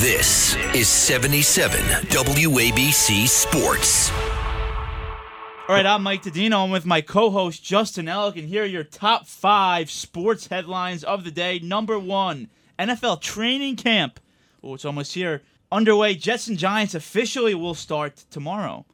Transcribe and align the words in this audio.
This 0.00 0.54
is 0.76 0.86
77 0.86 1.80
WABC 1.80 3.26
Sports. 3.26 4.12
All 4.12 5.74
right, 5.74 5.84
I'm 5.84 6.04
Mike 6.04 6.22
Didino. 6.22 6.62
I'm 6.62 6.70
with 6.70 6.86
my 6.86 7.00
co-host 7.00 7.64
Justin 7.64 8.06
Ellick, 8.06 8.38
and 8.38 8.48
here 8.48 8.62
are 8.62 8.66
your 8.66 8.84
top 8.84 9.26
five 9.26 9.90
sports 9.90 10.46
headlines 10.46 11.02
of 11.02 11.24
the 11.24 11.32
day. 11.32 11.58
Number 11.58 11.98
one, 11.98 12.48
NFL 12.78 13.20
training 13.22 13.74
camp. 13.74 14.20
Oh, 14.62 14.74
it's 14.74 14.84
almost 14.84 15.14
here. 15.14 15.42
Underway. 15.72 16.14
Jets 16.14 16.46
and 16.46 16.56
Giants 16.56 16.94
officially 16.94 17.56
will 17.56 17.74
start 17.74 18.24
tomorrow. 18.30 18.86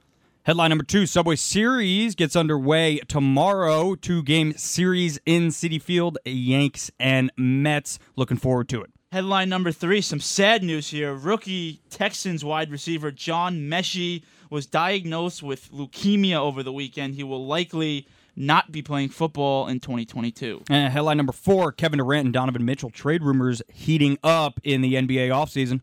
Headline 0.45 0.71
number 0.71 0.85
two 0.85 1.05
Subway 1.05 1.37
Series 1.37 2.15
gets 2.15 2.35
underway 2.35 3.01
tomorrow. 3.09 3.95
Two 3.95 4.23
game 4.23 4.55
series 4.55 5.21
in 5.27 5.49
Citi 5.49 5.83
Field, 5.83 6.17
Yanks 6.25 6.91
and 6.99 7.31
Mets. 7.37 7.99
Looking 8.17 8.39
forward 8.39 8.71
to 8.71 8.81
it. 8.81 8.94
Headline 9.15 9.49
number 9.49 9.71
three 9.71 10.01
some 10.01 10.19
sad 10.19 10.65
news 10.65 10.89
here. 10.89 11.15
Rookie 11.15 11.79
Texans 11.89 12.45
wide 12.45 12.73
receiver 12.73 13.13
John 13.13 13.71
Metchie 13.71 14.25
was 14.51 14.67
diagnosed 14.67 15.41
with 15.41 15.71
leukemia 15.71 16.35
over 16.35 16.65
the 16.65 16.73
weekend. 16.73 17.15
He 17.15 17.23
will 17.23 17.47
likely 17.47 18.09
not 18.35 18.73
be 18.73 18.83
playing 18.83 19.11
football 19.11 19.69
in 19.69 19.79
2022. 19.79 20.65
And 20.69 20.93
headline 20.93 21.17
number 21.17 21.33
four 21.33 21.71
Kevin 21.71 21.99
Durant 21.99 22.25
and 22.25 22.35
Donovan 22.35 22.65
Mitchell 22.65 22.91
trade 22.91 23.23
rumors 23.23 23.63
heating 23.73 24.19
up 24.25 24.59
in 24.65 24.81
the 24.81 24.95
NBA 24.95 25.29
offseason. 25.29 25.83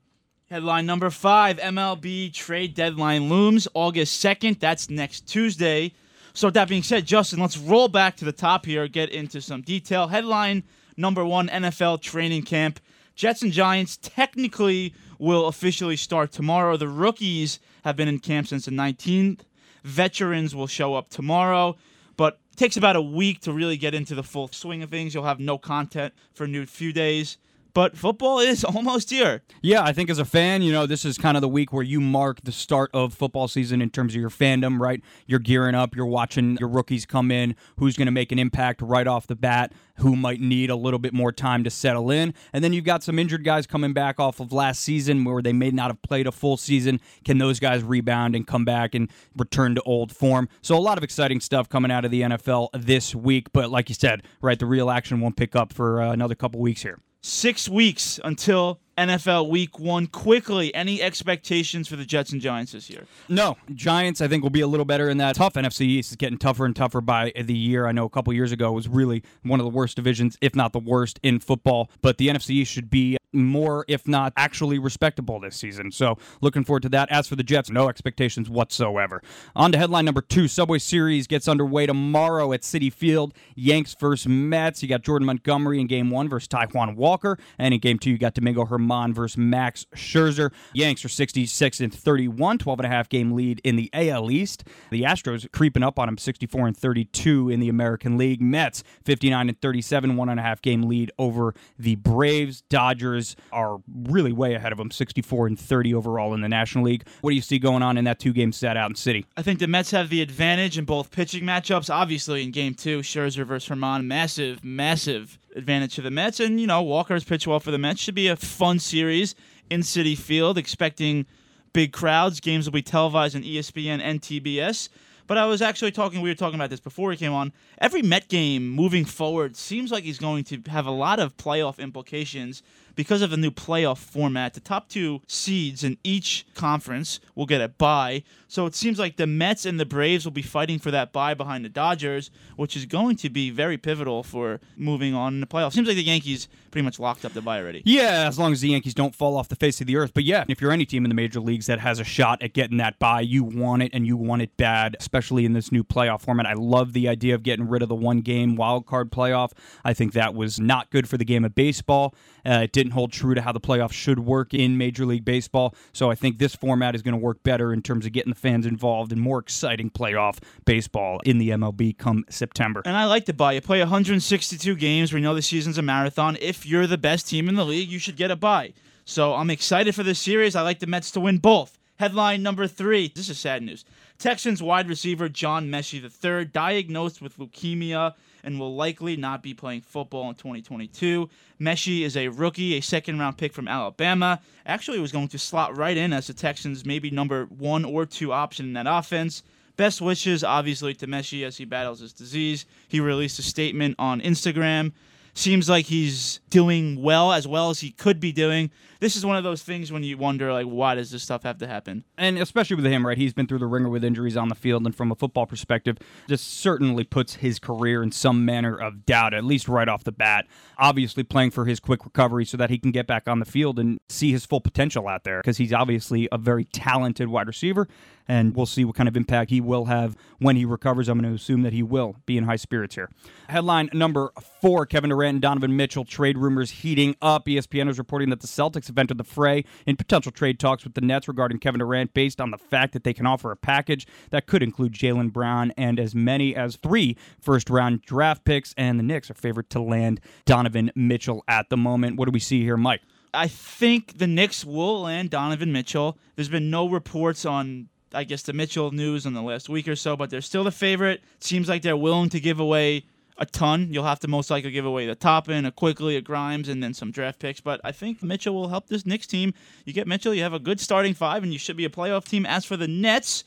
Headline 0.49 0.85
number 0.85 1.09
five 1.09 1.55
MLB 1.55 2.33
trade 2.33 2.75
deadline 2.75 3.29
looms 3.29 3.65
August 3.73 4.21
2nd. 4.21 4.59
That's 4.59 4.89
next 4.89 5.21
Tuesday. 5.21 5.93
So, 6.33 6.47
with 6.47 6.55
that 6.55 6.67
being 6.67 6.83
said, 6.83 7.05
Justin, 7.05 7.39
let's 7.39 7.57
roll 7.57 7.87
back 7.87 8.17
to 8.17 8.25
the 8.25 8.33
top 8.33 8.65
here, 8.65 8.89
get 8.89 9.09
into 9.09 9.39
some 9.39 9.61
detail. 9.61 10.09
Headline 10.09 10.63
number 10.97 11.23
one 11.23 11.47
NFL 11.47 12.01
training 12.01 12.43
camp. 12.43 12.81
Jets 13.15 13.41
and 13.41 13.51
Giants 13.51 13.97
technically 14.01 14.93
will 15.19 15.47
officially 15.47 15.95
start 15.95 16.31
tomorrow. 16.31 16.77
The 16.77 16.87
rookies 16.87 17.59
have 17.83 17.95
been 17.95 18.07
in 18.07 18.19
camp 18.19 18.47
since 18.47 18.65
the 18.65 18.71
19th. 18.71 19.41
Veterans 19.83 20.55
will 20.55 20.67
show 20.67 20.95
up 20.95 21.09
tomorrow, 21.09 21.75
but 22.17 22.39
it 22.51 22.57
takes 22.57 22.77
about 22.77 22.95
a 22.95 23.01
week 23.01 23.41
to 23.41 23.53
really 23.53 23.77
get 23.77 23.93
into 23.93 24.15
the 24.15 24.23
full 24.23 24.47
swing 24.47 24.83
of 24.83 24.89
things. 24.89 25.13
You'll 25.13 25.23
have 25.23 25.39
no 25.39 25.57
content 25.57 26.13
for 26.33 26.43
a 26.45 26.47
new 26.47 26.65
few 26.65 26.93
days 26.93 27.37
but 27.73 27.97
football 27.97 28.39
is 28.39 28.63
almost 28.63 29.09
here. 29.09 29.41
Yeah, 29.61 29.83
I 29.83 29.93
think 29.93 30.09
as 30.09 30.19
a 30.19 30.25
fan, 30.25 30.61
you 30.61 30.71
know, 30.71 30.85
this 30.85 31.05
is 31.05 31.17
kind 31.17 31.37
of 31.37 31.41
the 31.41 31.49
week 31.49 31.71
where 31.73 31.83
you 31.83 32.01
mark 32.01 32.41
the 32.43 32.51
start 32.51 32.89
of 32.93 33.13
football 33.13 33.47
season 33.47 33.81
in 33.81 33.89
terms 33.89 34.15
of 34.15 34.21
your 34.21 34.29
fandom, 34.29 34.79
right? 34.79 35.01
You're 35.27 35.39
gearing 35.39 35.75
up, 35.75 35.95
you're 35.95 36.05
watching 36.05 36.57
your 36.59 36.69
rookies 36.69 37.05
come 37.05 37.31
in, 37.31 37.55
who's 37.77 37.97
going 37.97 38.07
to 38.07 38.11
make 38.11 38.31
an 38.31 38.39
impact 38.39 38.81
right 38.81 39.07
off 39.07 39.27
the 39.27 39.35
bat, 39.35 39.73
who 39.97 40.15
might 40.15 40.41
need 40.41 40.69
a 40.69 40.75
little 40.75 40.99
bit 40.99 41.13
more 41.13 41.31
time 41.31 41.63
to 41.63 41.69
settle 41.69 42.11
in. 42.11 42.33
And 42.53 42.63
then 42.63 42.73
you've 42.73 42.85
got 42.85 43.03
some 43.03 43.19
injured 43.19 43.43
guys 43.43 43.67
coming 43.67 43.93
back 43.93 44.19
off 44.19 44.39
of 44.39 44.51
last 44.51 44.81
season 44.81 45.23
where 45.23 45.41
they 45.41 45.53
may 45.53 45.71
not 45.71 45.89
have 45.91 46.01
played 46.01 46.27
a 46.27 46.31
full 46.31 46.57
season. 46.57 46.99
Can 47.23 47.37
those 47.37 47.59
guys 47.59 47.83
rebound 47.83 48.35
and 48.35 48.45
come 48.47 48.65
back 48.65 48.95
and 48.95 49.09
return 49.37 49.75
to 49.75 49.81
old 49.83 50.11
form? 50.15 50.49
So 50.61 50.77
a 50.77 50.79
lot 50.79 50.97
of 50.97 51.03
exciting 51.03 51.39
stuff 51.39 51.69
coming 51.69 51.91
out 51.91 52.05
of 52.05 52.11
the 52.11 52.21
NFL 52.21 52.69
this 52.73 53.13
week, 53.15 53.51
but 53.53 53.69
like 53.69 53.89
you 53.89 53.95
said, 53.95 54.23
right, 54.41 54.57
the 54.57 54.65
real 54.65 54.89
action 54.89 55.19
won't 55.19 55.35
pick 55.35 55.55
up 55.55 55.71
for 55.71 56.01
uh, 56.01 56.11
another 56.11 56.35
couple 56.35 56.59
weeks 56.59 56.81
here 56.81 56.99
six 57.21 57.69
weeks 57.69 58.19
until 58.23 58.79
NFL 58.97 59.49
Week 59.49 59.79
One. 59.79 60.07
Quickly, 60.07 60.73
any 60.75 61.01
expectations 61.01 61.87
for 61.87 61.95
the 61.95 62.05
Jets 62.05 62.31
and 62.31 62.41
Giants 62.41 62.73
this 62.73 62.89
year? 62.89 63.05
No, 63.29 63.57
Giants. 63.73 64.21
I 64.21 64.27
think 64.27 64.43
will 64.43 64.49
be 64.49 64.61
a 64.61 64.67
little 64.67 64.85
better 64.85 65.09
in 65.09 65.17
that. 65.17 65.35
Tough 65.35 65.53
NFC 65.53 65.81
East 65.81 66.11
is 66.11 66.17
getting 66.17 66.37
tougher 66.37 66.65
and 66.65 66.75
tougher 66.75 67.01
by 67.01 67.31
the 67.39 67.55
year. 67.55 67.87
I 67.87 67.91
know 67.91 68.05
a 68.05 68.09
couple 68.09 68.33
years 68.33 68.51
ago 68.51 68.71
was 68.71 68.87
really 68.87 69.23
one 69.43 69.59
of 69.59 69.63
the 69.63 69.71
worst 69.71 69.95
divisions, 69.95 70.37
if 70.41 70.55
not 70.55 70.73
the 70.73 70.79
worst, 70.79 71.19
in 71.23 71.39
football. 71.39 71.89
But 72.01 72.17
the 72.17 72.27
NFC 72.27 72.51
East 72.51 72.71
should 72.71 72.89
be 72.89 73.17
more, 73.33 73.85
if 73.87 74.07
not 74.07 74.33
actually 74.37 74.79
respectable 74.79 75.39
this 75.39 75.55
season. 75.55 75.91
So 75.91 76.17
looking 76.41 76.63
forward 76.63 76.83
to 76.83 76.89
that. 76.89 77.11
As 77.11 77.27
for 77.27 77.35
the 77.35 77.43
Jets, 77.43 77.69
no 77.69 77.89
expectations 77.89 78.49
whatsoever. 78.49 79.21
On 79.55 79.71
to 79.71 79.77
headline 79.77 80.05
number 80.05 80.21
two 80.21 80.47
Subway 80.47 80.79
Series 80.79 81.27
gets 81.27 81.47
underway 81.47 81.85
tomorrow 81.85 82.53
at 82.53 82.61
Citi 82.61 82.91
Field. 82.91 83.33
Yanks 83.55 83.95
versus 83.95 84.27
Mets. 84.27 84.81
You 84.81 84.89
got 84.89 85.03
Jordan 85.03 85.25
Montgomery 85.25 85.79
in 85.79 85.87
game 85.87 86.09
one 86.09 86.29
versus 86.29 86.47
Taijuan 86.47 86.95
Walker. 86.95 87.37
And 87.57 87.73
in 87.73 87.79
game 87.79 87.99
two, 87.99 88.11
you 88.11 88.17
got 88.17 88.33
Domingo 88.33 88.65
Germán 88.65 89.13
versus 89.13 89.37
Max 89.37 89.85
Scherzer. 89.95 90.51
Yanks 90.73 91.05
are 91.05 91.09
66 91.09 91.79
and 91.79 91.93
31, 91.93 92.57
12 92.57 92.79
and 92.79 92.85
a 92.85 92.89
half 92.89 93.09
game 93.09 93.31
lead 93.31 93.61
in 93.63 93.75
the 93.75 93.89
AL 93.93 94.31
East. 94.31 94.63
The 94.89 95.03
Astros 95.03 95.49
creeping 95.51 95.83
up 95.83 95.99
on 95.99 96.07
them 96.07 96.17
64 96.17 96.67
and 96.67 96.77
32 96.77 97.49
in 97.49 97.59
the 97.59 97.69
American 97.69 98.17
League. 98.17 98.41
Mets 98.41 98.83
59 99.03 99.49
and 99.49 99.61
37, 99.61 100.15
one 100.15 100.29
and 100.29 100.39
a 100.39 100.43
half 100.43 100.61
game 100.61 100.83
lead 100.83 101.11
over 101.17 101.53
the 101.77 101.95
Braves. 101.95 102.61
Dodgers 102.61 103.20
are 103.51 103.79
really 104.03 104.31
way 104.31 104.53
ahead 104.53 104.71
of 104.71 104.77
them, 104.77 104.91
64 104.91 105.47
and 105.47 105.59
30 105.59 105.93
overall 105.93 106.33
in 106.33 106.41
the 106.41 106.49
National 106.49 106.85
League. 106.85 107.05
What 107.21 107.31
do 107.31 107.35
you 107.35 107.41
see 107.41 107.59
going 107.59 107.83
on 107.83 107.97
in 107.97 108.05
that 108.05 108.19
two 108.19 108.33
game 108.33 108.51
set 108.51 108.77
out 108.77 108.89
in 108.89 108.95
Citi? 108.95 109.25
I 109.37 109.41
think 109.41 109.59
the 109.59 109.67
Mets 109.67 109.91
have 109.91 110.09
the 110.09 110.21
advantage 110.21 110.77
in 110.77 110.85
both 110.85 111.11
pitching 111.11 111.43
matchups. 111.43 111.93
Obviously, 111.93 112.43
in 112.43 112.51
game 112.51 112.73
two, 112.73 112.99
Scherzer 112.99 113.45
versus 113.45 113.69
Germán, 113.69 114.05
massive, 114.05 114.63
massive 114.63 115.39
advantage 115.55 115.95
to 115.95 116.01
the 116.01 116.11
Mets. 116.11 116.39
And, 116.39 116.59
you 116.59 116.67
know, 116.67 116.81
Walker's 116.81 117.23
pitch 117.23 117.47
well 117.47 117.59
for 117.59 117.71
the 117.71 117.77
Mets. 117.77 117.99
Should 117.99 118.15
be 118.15 118.27
a 118.27 118.35
fun 118.35 118.79
series 118.79 119.35
in 119.69 119.81
Citi 119.81 120.17
Field, 120.17 120.57
expecting 120.57 121.25
big 121.73 121.93
crowds. 121.93 122.39
Games 122.39 122.65
will 122.65 122.73
be 122.73 122.81
televised 122.81 123.35
on 123.35 123.43
ESPN 123.43 124.01
and 124.01 124.21
TBS. 124.21 124.89
But 125.27 125.37
I 125.37 125.45
was 125.45 125.61
actually 125.61 125.91
talking, 125.91 126.19
we 126.19 126.29
were 126.29 126.35
talking 126.35 126.55
about 126.55 126.69
this 126.69 126.81
before 126.81 127.07
we 127.07 127.15
came 127.15 127.31
on. 127.31 127.53
Every 127.77 128.01
Met 128.01 128.27
game 128.27 128.67
moving 128.67 129.05
forward 129.05 129.55
seems 129.55 129.89
like 129.89 130.03
he's 130.03 130.19
going 130.19 130.43
to 130.45 130.61
have 130.67 130.85
a 130.85 130.91
lot 130.91 131.19
of 131.19 131.37
playoff 131.37 131.79
implications 131.79 132.61
because 133.01 133.23
of 133.23 133.31
the 133.31 133.37
new 133.37 133.49
playoff 133.49 133.97
format. 133.97 134.53
The 134.53 134.59
top 134.59 134.87
two 134.87 135.21
seeds 135.25 135.83
in 135.83 135.97
each 136.03 136.45
conference 136.53 137.19
will 137.33 137.47
get 137.47 137.59
a 137.59 137.67
bye. 137.67 138.21
So 138.47 138.67
it 138.67 138.75
seems 138.75 138.99
like 138.99 139.17
the 139.17 139.25
Mets 139.25 139.65
and 139.65 139.79
the 139.79 139.87
Braves 139.87 140.23
will 140.23 140.31
be 140.31 140.43
fighting 140.43 140.77
for 140.77 140.91
that 140.91 141.11
bye 141.11 141.33
behind 141.33 141.65
the 141.65 141.69
Dodgers, 141.69 142.29
which 142.57 142.77
is 142.77 142.85
going 142.85 143.15
to 143.15 143.29
be 143.31 143.49
very 143.49 143.75
pivotal 143.79 144.21
for 144.21 144.59
moving 144.77 145.15
on 145.15 145.33
in 145.33 145.39
the 145.41 145.47
playoffs. 145.47 145.73
Seems 145.73 145.87
like 145.87 145.97
the 145.97 146.03
Yankees 146.03 146.47
pretty 146.69 146.85
much 146.85 146.99
locked 146.99 147.25
up 147.25 147.33
the 147.33 147.41
bye 147.41 147.59
already. 147.59 147.81
Yeah, 147.85 148.27
as 148.27 148.37
long 148.37 148.51
as 148.51 148.61
the 148.61 148.69
Yankees 148.69 148.93
don't 148.93 149.15
fall 149.15 149.35
off 149.35 149.49
the 149.49 149.55
face 149.55 149.81
of 149.81 149.87
the 149.87 149.97
earth. 149.97 150.11
But 150.13 150.25
yeah, 150.25 150.45
if 150.47 150.61
you're 150.61 150.71
any 150.71 150.85
team 150.85 151.05
in 151.05 151.09
the 151.09 151.15
major 151.15 151.39
leagues 151.39 151.65
that 151.65 151.79
has 151.79 151.99
a 151.99 152.03
shot 152.03 152.43
at 152.43 152.53
getting 152.53 152.77
that 152.77 152.99
bye, 152.99 153.21
you 153.21 153.43
want 153.43 153.81
it 153.81 153.91
and 153.93 154.05
you 154.05 154.15
want 154.15 154.43
it 154.43 154.55
bad, 154.57 154.95
especially 154.99 155.43
in 155.43 155.53
this 155.53 155.71
new 155.71 155.83
playoff 155.83 156.21
format. 156.21 156.45
I 156.45 156.53
love 156.53 156.93
the 156.93 157.07
idea 157.07 157.33
of 157.33 157.41
getting 157.41 157.67
rid 157.67 157.81
of 157.81 157.89
the 157.89 157.95
one 157.95 158.21
game 158.21 158.55
wild 158.55 158.85
card 158.85 159.11
playoff. 159.11 159.53
I 159.83 159.93
think 159.93 160.13
that 160.13 160.35
was 160.35 160.59
not 160.59 160.91
good 160.91 161.09
for 161.09 161.17
the 161.17 161.25
game 161.25 161.43
of 161.43 161.55
baseball. 161.55 162.13
Uh, 162.45 162.61
it 162.63 162.71
didn't 162.71 162.90
hold 162.91 163.11
true 163.11 163.33
to 163.33 163.41
how 163.41 163.51
the 163.51 163.59
playoffs 163.59 163.93
should 163.93 164.19
work 164.19 164.53
in 164.53 164.77
Major 164.77 165.05
League 165.05 165.25
Baseball. 165.25 165.75
So 165.93 166.11
I 166.11 166.15
think 166.15 166.37
this 166.37 166.55
format 166.55 166.95
is 166.95 167.01
going 167.01 167.13
to 167.13 167.19
work 167.19 167.43
better 167.43 167.73
in 167.73 167.81
terms 167.81 168.05
of 168.05 168.11
getting 168.11 168.31
the 168.31 168.39
fans 168.39 168.65
involved 168.65 169.11
in 169.11 169.19
more 169.19 169.39
exciting 169.39 169.89
playoff 169.89 170.39
baseball 170.65 171.19
in 171.25 171.37
the 171.37 171.49
MLB 171.49 171.97
come 171.97 172.25
September. 172.29 172.81
And 172.85 172.95
I 172.95 173.05
like 173.05 173.25
to 173.25 173.33
buy. 173.33 173.53
You 173.53 173.61
play 173.61 173.79
162 173.79 174.75
games. 174.75 175.13
We 175.13 175.21
know 175.21 175.35
the 175.35 175.41
season's 175.41 175.77
a 175.77 175.81
marathon. 175.81 176.37
If 176.41 176.65
you're 176.65 176.87
the 176.87 176.97
best 176.97 177.27
team 177.27 177.49
in 177.49 177.55
the 177.55 177.65
league, 177.65 177.89
you 177.89 177.99
should 177.99 178.15
get 178.17 178.31
a 178.31 178.35
bye. 178.35 178.73
So 179.05 179.33
I'm 179.33 179.49
excited 179.49 179.95
for 179.95 180.03
this 180.03 180.19
series. 180.19 180.55
I 180.55 180.61
like 180.61 180.79
the 180.79 180.87
Mets 180.87 181.11
to 181.11 181.19
win 181.19 181.39
both. 181.39 181.77
Headline 182.01 182.41
number 182.41 182.65
three. 182.65 183.11
This 183.13 183.29
is 183.29 183.37
sad 183.37 183.61
news. 183.61 183.85
Texans 184.17 184.63
wide 184.63 184.89
receiver 184.89 185.29
John 185.29 185.69
Metchie 185.69 186.01
III 186.01 186.45
diagnosed 186.45 187.21
with 187.21 187.37
leukemia 187.37 188.15
and 188.43 188.59
will 188.59 188.73
likely 188.75 189.15
not 189.15 189.43
be 189.43 189.53
playing 189.53 189.81
football 189.81 190.27
in 190.27 190.33
2022. 190.33 191.29
Metchie 191.59 192.01
is 192.01 192.17
a 192.17 192.29
rookie, 192.29 192.75
a 192.75 192.81
second 192.81 193.19
round 193.19 193.37
pick 193.37 193.53
from 193.53 193.67
Alabama. 193.67 194.41
Actually, 194.65 194.99
was 194.99 195.11
going 195.11 195.27
to 195.27 195.37
slot 195.37 195.77
right 195.77 195.95
in 195.95 196.11
as 196.11 196.25
the 196.25 196.33
Texans' 196.33 196.87
maybe 196.87 197.11
number 197.11 197.45
one 197.45 197.85
or 197.85 198.07
two 198.07 198.33
option 198.33 198.65
in 198.65 198.73
that 198.73 198.87
offense. 198.89 199.43
Best 199.77 200.01
wishes, 200.01 200.43
obviously, 200.43 200.95
to 200.95 201.05
Metchie 201.05 201.45
as 201.45 201.57
he 201.57 201.65
battles 201.65 201.99
his 201.99 202.13
disease. 202.13 202.65
He 202.87 202.99
released 202.99 203.37
a 203.37 203.43
statement 203.43 203.93
on 203.99 204.21
Instagram 204.21 204.93
seems 205.33 205.69
like 205.69 205.85
he's 205.85 206.39
doing 206.49 207.01
well 207.01 207.31
as 207.31 207.47
well 207.47 207.69
as 207.69 207.79
he 207.79 207.91
could 207.91 208.19
be 208.19 208.31
doing. 208.31 208.71
This 208.99 209.15
is 209.15 209.25
one 209.25 209.35
of 209.35 209.43
those 209.43 209.63
things 209.63 209.91
when 209.91 210.03
you 210.03 210.15
wonder, 210.17 210.53
like, 210.53 210.67
why 210.67 210.93
does 210.93 211.09
this 211.09 211.23
stuff 211.23 211.41
have 211.43 211.57
to 211.59 211.67
happen? 211.67 212.03
And 212.17 212.37
especially 212.37 212.75
with 212.75 212.85
him, 212.85 213.07
right? 213.07 213.17
He's 213.17 213.33
been 213.33 213.47
through 213.47 213.59
the 213.59 213.65
wringer 213.65 213.89
with 213.89 214.03
injuries 214.03 214.37
on 214.37 214.49
the 214.49 214.55
field, 214.55 214.85
and 214.85 214.95
from 214.95 215.11
a 215.11 215.15
football 215.15 215.47
perspective, 215.47 215.97
this 216.27 216.41
certainly 216.41 217.03
puts 217.03 217.35
his 217.35 217.57
career 217.57 218.03
in 218.03 218.11
some 218.11 218.45
manner 218.45 218.75
of 218.75 219.05
doubt, 219.05 219.33
at 219.33 219.43
least 219.43 219.67
right 219.67 219.87
off 219.87 220.03
the 220.03 220.11
bat. 220.11 220.45
Obviously, 220.77 221.23
playing 221.23 221.49
for 221.51 221.65
his 221.65 221.79
quick 221.79 222.05
recovery 222.05 222.45
so 222.45 222.57
that 222.57 222.69
he 222.69 222.77
can 222.77 222.91
get 222.91 223.07
back 223.07 223.27
on 223.27 223.39
the 223.39 223.45
field 223.45 223.79
and 223.79 223.99
see 224.09 224.31
his 224.31 224.45
full 224.45 224.61
potential 224.61 225.07
out 225.07 225.23
there, 225.23 225.41
because 225.41 225.57
he's 225.57 225.73
obviously 225.73 226.27
a 226.31 226.37
very 226.37 226.65
talented 226.65 227.27
wide 227.27 227.47
receiver, 227.47 227.87
and 228.27 228.55
we'll 228.55 228.65
see 228.65 228.85
what 228.85 228.95
kind 228.95 229.09
of 229.09 229.17
impact 229.17 229.49
he 229.49 229.61
will 229.61 229.85
have 229.85 230.15
when 230.39 230.55
he 230.55 230.65
recovers. 230.65 231.09
I'm 231.09 231.19
going 231.19 231.29
to 231.29 231.35
assume 231.35 231.63
that 231.63 231.73
he 231.73 231.83
will 231.83 232.15
be 232.25 232.37
in 232.37 232.45
high 232.45 232.55
spirits 232.55 232.95
here. 232.95 233.09
Headline 233.49 233.89
number 233.93 234.31
four 234.61 234.85
Kevin 234.85 235.09
Durant 235.09 235.35
and 235.35 235.41
Donovan 235.41 235.75
Mitchell 235.75 236.05
trade 236.05 236.37
rumors 236.37 236.71
heating 236.71 237.15
up. 237.21 237.45
ESPN 237.45 237.89
is 237.89 237.97
reporting 237.97 238.29
that 238.29 238.41
the 238.41 238.47
Celtics 238.47 238.87
have 238.87 238.97
entered 238.97 239.17
the 239.17 239.23
fray 239.23 239.63
in 239.85 239.95
potential 239.95 240.31
trade 240.31 240.59
talks 240.59 240.83
with 240.83 240.93
the 240.93 241.01
Nets 241.01 241.27
regarding 241.27 241.59
Kevin 241.59 241.79
Durant 241.79 242.13
based 242.13 242.39
on 242.41 242.51
the 242.51 242.57
fact 242.57 242.93
that 242.93 243.03
they 243.03 243.13
can 243.13 243.25
offer 243.25 243.51
a 243.51 243.57
package 243.57 244.07
that 244.29 244.47
could 244.47 244.63
include 244.63 244.93
Jaylen 244.93 245.31
Brown 245.31 245.71
and 245.77 245.99
as 245.99 246.15
many 246.15 246.55
as 246.55 246.75
three 246.77 247.17
first 247.39 247.69
round 247.69 248.01
draft 248.01 248.45
picks. 248.45 248.73
And 248.77 248.99
the 248.99 249.03
Knicks 249.03 249.29
are 249.29 249.35
favored 249.35 249.69
to 249.71 249.81
land 249.81 250.21
Donovan 250.45 250.91
Mitchell 250.95 251.43
at 251.47 251.69
the 251.69 251.77
moment. 251.77 252.17
What 252.17 252.25
do 252.25 252.31
we 252.31 252.39
see 252.39 252.61
here, 252.61 252.77
Mike? 252.77 253.01
I 253.33 253.47
think 253.47 254.17
the 254.17 254.27
Knicks 254.27 254.65
will 254.65 255.01
land 255.01 255.29
Donovan 255.29 255.71
Mitchell. 255.71 256.17
There's 256.35 256.49
been 256.49 256.69
no 256.69 256.89
reports 256.89 257.45
on, 257.45 257.87
I 258.13 258.23
guess, 258.23 258.41
the 258.43 258.53
Mitchell 258.53 258.91
news 258.91 259.25
in 259.25 259.33
the 259.33 259.41
last 259.41 259.69
week 259.69 259.87
or 259.87 259.95
so, 259.95 260.15
but 260.15 260.29
they're 260.29 260.41
still 260.41 260.63
the 260.63 260.71
favorite. 260.71 261.21
Seems 261.39 261.69
like 261.69 261.81
they're 261.81 261.97
willing 261.97 262.29
to 262.29 262.39
give 262.39 262.59
away 262.59 263.05
a 263.37 263.45
ton. 263.45 263.87
You'll 263.91 264.03
have 264.03 264.19
to 264.19 264.27
most 264.27 264.49
likely 264.49 264.71
give 264.71 264.85
away 264.85 265.07
the 265.07 265.15
Toppin, 265.15 265.65
a 265.65 265.71
Quickley, 265.71 266.15
a 266.15 266.21
Grimes, 266.21 266.69
and 266.69 266.83
then 266.83 266.93
some 266.93 267.11
draft 267.11 267.39
picks. 267.39 267.59
But 267.59 267.81
I 267.83 267.91
think 267.91 268.21
Mitchell 268.21 268.53
will 268.53 268.67
help 268.67 268.87
this 268.87 269.05
Knicks 269.05 269.27
team. 269.27 269.53
You 269.85 269.93
get 269.93 270.07
Mitchell, 270.07 270.33
you 270.33 270.43
have 270.43 270.53
a 270.53 270.59
good 270.59 270.79
starting 270.79 271.13
five, 271.13 271.43
and 271.43 271.51
you 271.51 271.59
should 271.59 271.77
be 271.77 271.85
a 271.85 271.89
playoff 271.89 272.25
team. 272.25 272.45
As 272.45 272.65
for 272.65 272.77
the 272.77 272.87
Nets, 272.87 273.43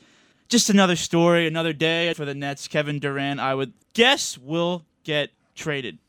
just 0.49 0.69
another 0.69 0.95
story, 0.95 1.47
another 1.47 1.73
day 1.73 2.13
for 2.13 2.25
the 2.25 2.35
Nets. 2.35 2.67
Kevin 2.67 2.99
Durant, 2.99 3.39
I 3.39 3.55
would 3.55 3.73
guess, 3.93 4.37
will 4.37 4.85
get 5.03 5.31
traded. 5.55 5.99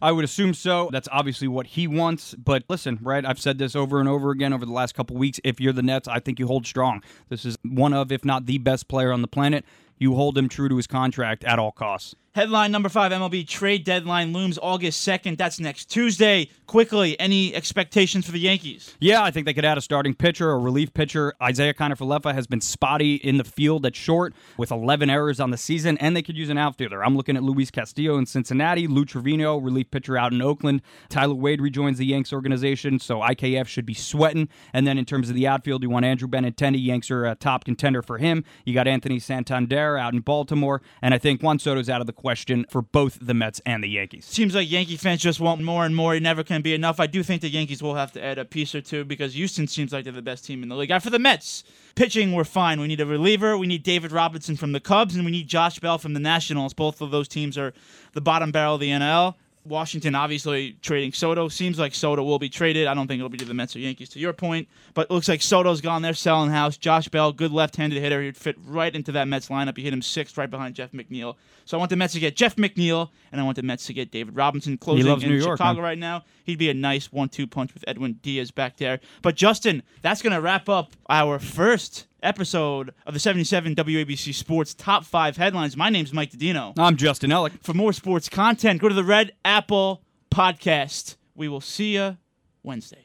I 0.00 0.12
would 0.12 0.24
assume 0.24 0.54
so. 0.54 0.88
That's 0.92 1.08
obviously 1.10 1.48
what 1.48 1.66
he 1.68 1.86
wants. 1.86 2.34
But 2.34 2.64
listen, 2.68 2.98
right? 3.02 3.24
I've 3.24 3.40
said 3.40 3.58
this 3.58 3.76
over 3.76 4.00
and 4.00 4.08
over 4.08 4.30
again 4.30 4.52
over 4.52 4.66
the 4.66 4.72
last 4.72 4.94
couple 4.94 5.16
weeks. 5.16 5.40
If 5.44 5.60
you're 5.60 5.72
the 5.72 5.82
Nets, 5.82 6.08
I 6.08 6.20
think 6.20 6.38
you 6.38 6.46
hold 6.46 6.66
strong. 6.66 7.02
This 7.28 7.44
is 7.44 7.56
one 7.62 7.92
of, 7.92 8.12
if 8.12 8.24
not 8.24 8.46
the 8.46 8.58
best 8.58 8.88
player 8.88 9.12
on 9.12 9.22
the 9.22 9.28
planet. 9.28 9.64
You 9.98 10.14
hold 10.14 10.36
him 10.36 10.48
true 10.48 10.68
to 10.68 10.76
his 10.76 10.86
contract 10.86 11.44
at 11.44 11.58
all 11.58 11.72
costs. 11.72 12.14
Headline 12.34 12.72
number 12.72 12.88
five 12.88 13.12
MLB 13.12 13.46
trade 13.46 13.84
deadline 13.84 14.32
looms 14.32 14.58
August 14.60 15.06
2nd. 15.06 15.38
That's 15.38 15.60
next 15.60 15.84
Tuesday. 15.84 16.50
Quickly, 16.66 17.18
any 17.20 17.54
expectations 17.54 18.26
for 18.26 18.32
the 18.32 18.40
Yankees? 18.40 18.96
Yeah, 18.98 19.22
I 19.22 19.30
think 19.30 19.46
they 19.46 19.54
could 19.54 19.64
add 19.64 19.78
a 19.78 19.80
starting 19.80 20.14
pitcher, 20.14 20.50
a 20.50 20.58
relief 20.58 20.92
pitcher. 20.92 21.34
Isaiah 21.40 21.74
Kiner-Falefa 21.74 22.34
has 22.34 22.48
been 22.48 22.60
spotty 22.60 23.14
in 23.14 23.36
the 23.36 23.44
field 23.44 23.86
at 23.86 23.94
short 23.94 24.34
with 24.56 24.72
11 24.72 25.10
errors 25.10 25.38
on 25.38 25.52
the 25.52 25.56
season, 25.56 25.96
and 25.98 26.16
they 26.16 26.22
could 26.22 26.36
use 26.36 26.48
an 26.48 26.58
outfielder. 26.58 27.04
I'm 27.04 27.16
looking 27.16 27.36
at 27.36 27.44
Luis 27.44 27.70
Castillo 27.70 28.18
in 28.18 28.26
Cincinnati, 28.26 28.88
Lou 28.88 29.04
Trivino, 29.04 29.62
relief 29.62 29.92
pitcher 29.92 30.16
out 30.16 30.32
in 30.32 30.42
Oakland. 30.42 30.82
Tyler 31.08 31.36
Wade 31.36 31.60
rejoins 31.60 31.98
the 31.98 32.06
Yanks 32.06 32.32
organization, 32.32 32.98
so 32.98 33.20
IKF 33.20 33.68
should 33.68 33.86
be 33.86 33.94
sweating. 33.94 34.48
And 34.72 34.88
then 34.88 34.98
in 34.98 35.04
terms 35.04 35.28
of 35.28 35.36
the 35.36 35.46
outfield, 35.46 35.84
you 35.84 35.90
want 35.90 36.04
Andrew 36.04 36.26
Benintendi. 36.26 36.84
Yanks 36.84 37.12
are 37.12 37.26
a 37.26 37.36
top 37.36 37.64
contender 37.64 38.02
for 38.02 38.18
him. 38.18 38.42
You 38.64 38.74
got 38.74 38.88
Anthony 38.88 39.20
Santander 39.20 39.96
out 39.96 40.14
in 40.14 40.20
Baltimore, 40.20 40.82
and 41.00 41.14
I 41.14 41.18
think 41.18 41.40
Juan 41.40 41.60
Soto's 41.60 41.88
out 41.88 42.00
of 42.00 42.08
the 42.08 42.23
question 42.24 42.64
for 42.70 42.80
both 42.80 43.18
the 43.20 43.34
Mets 43.34 43.60
and 43.66 43.84
the 43.84 43.88
Yankees. 43.88 44.24
Seems 44.24 44.54
like 44.54 44.70
Yankee 44.70 44.96
fans 44.96 45.20
just 45.20 45.40
want 45.40 45.60
more 45.60 45.84
and 45.84 45.94
more. 45.94 46.14
It 46.14 46.22
never 46.22 46.42
can 46.42 46.62
be 46.62 46.72
enough. 46.72 46.98
I 46.98 47.06
do 47.06 47.22
think 47.22 47.42
the 47.42 47.50
Yankees 47.50 47.82
will 47.82 47.96
have 47.96 48.12
to 48.12 48.24
add 48.24 48.38
a 48.38 48.46
piece 48.46 48.74
or 48.74 48.80
two 48.80 49.04
because 49.04 49.34
Houston 49.34 49.66
seems 49.66 49.92
like 49.92 50.04
they're 50.04 50.12
the 50.14 50.22
best 50.22 50.46
team 50.46 50.62
in 50.62 50.70
the 50.70 50.74
league. 50.74 50.90
After 50.90 51.10
the 51.10 51.18
Mets, 51.18 51.64
pitching, 51.96 52.32
we're 52.32 52.44
fine. 52.44 52.80
We 52.80 52.86
need 52.86 53.02
a 53.02 53.04
reliever. 53.04 53.58
We 53.58 53.66
need 53.66 53.82
David 53.82 54.10
Robinson 54.10 54.56
from 54.56 54.72
the 54.72 54.80
Cubs, 54.80 55.14
and 55.14 55.26
we 55.26 55.32
need 55.32 55.48
Josh 55.48 55.78
Bell 55.80 55.98
from 55.98 56.14
the 56.14 56.20
Nationals. 56.20 56.72
Both 56.72 57.02
of 57.02 57.10
those 57.10 57.28
teams 57.28 57.58
are 57.58 57.74
the 58.14 58.22
bottom 58.22 58.50
barrel 58.50 58.76
of 58.76 58.80
the 58.80 58.88
NL. 58.88 59.34
Washington 59.64 60.14
obviously 60.14 60.76
trading 60.82 61.12
Soto. 61.12 61.48
Seems 61.48 61.78
like 61.78 61.94
Soto 61.94 62.22
will 62.22 62.38
be 62.38 62.48
traded. 62.48 62.86
I 62.86 62.94
don't 62.94 63.06
think 63.06 63.18
it'll 63.18 63.28
be 63.28 63.38
to 63.38 63.44
the 63.44 63.54
Mets 63.54 63.74
or 63.74 63.78
Yankees, 63.78 64.08
to 64.10 64.18
your 64.18 64.32
point. 64.32 64.68
But 64.92 65.10
looks 65.10 65.28
like 65.28 65.42
Soto's 65.42 65.80
gone. 65.80 66.02
They're 66.02 66.14
selling 66.14 66.50
house. 66.50 66.76
Josh 66.76 67.08
Bell, 67.08 67.32
good 67.32 67.50
left-handed 67.50 68.00
hitter. 68.00 68.22
He'd 68.22 68.36
fit 68.36 68.56
right 68.64 68.94
into 68.94 69.12
that 69.12 69.28
Mets 69.28 69.48
lineup. 69.48 69.76
He 69.76 69.82
hit 69.82 69.92
him 69.92 70.02
sixth, 70.02 70.36
right 70.36 70.50
behind 70.50 70.74
Jeff 70.74 70.92
McNeil. 70.92 71.36
So 71.64 71.76
I 71.76 71.78
want 71.78 71.90
the 71.90 71.96
Mets 71.96 72.12
to 72.12 72.20
get 72.20 72.36
Jeff 72.36 72.56
McNeil, 72.56 73.08
and 73.32 73.40
I 73.40 73.44
want 73.44 73.56
the 73.56 73.62
Mets 73.62 73.86
to 73.86 73.94
get 73.94 74.10
David 74.10 74.36
Robinson 74.36 74.76
closing 74.76 75.06
in 75.06 75.18
New 75.30 75.36
York, 75.36 75.56
Chicago 75.56 75.78
man. 75.78 75.84
right 75.84 75.98
now. 75.98 76.24
He'd 76.44 76.58
be 76.58 76.68
a 76.68 76.74
nice 76.74 77.10
one-two 77.10 77.46
punch 77.46 77.72
with 77.72 77.84
Edwin 77.88 78.18
Diaz 78.22 78.50
back 78.50 78.76
there. 78.76 79.00
But 79.22 79.34
Justin, 79.34 79.82
that's 80.02 80.20
gonna 80.20 80.42
wrap 80.42 80.68
up 80.68 80.92
our 81.08 81.38
first 81.38 82.06
episode 82.24 82.92
of 83.06 83.14
the 83.14 83.20
77 83.20 83.74
WABC 83.74 84.34
Sports 84.34 84.74
Top 84.74 85.04
Five 85.04 85.36
Headlines. 85.36 85.76
My 85.76 85.90
name's 85.90 86.12
Mike 86.12 86.32
Didino. 86.32 86.72
I'm 86.78 86.96
Justin 86.96 87.30
Ellick. 87.30 87.62
For 87.62 87.74
more 87.74 87.92
sports 87.92 88.28
content, 88.28 88.80
go 88.80 88.88
to 88.88 88.94
the 88.94 89.04
Red 89.04 89.32
Apple 89.44 90.02
Podcast. 90.30 91.16
We 91.34 91.48
will 91.48 91.60
see 91.60 91.94
you 91.94 92.16
Wednesday. 92.62 93.03